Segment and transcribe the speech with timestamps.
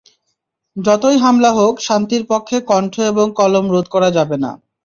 [0.77, 4.51] যতই হামলা হোক, শান্তির পক্ষে কণ্ঠ এবং কলম রোধ করা যাবে না।